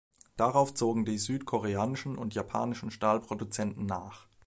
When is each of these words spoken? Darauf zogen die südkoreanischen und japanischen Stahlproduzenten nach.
Darauf 0.35 0.73
zogen 0.73 1.05
die 1.05 1.19
südkoreanischen 1.19 2.17
und 2.17 2.33
japanischen 2.33 2.89
Stahlproduzenten 2.89 3.85
nach. 3.85 4.25